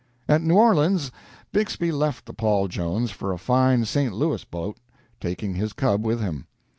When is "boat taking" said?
4.43-5.53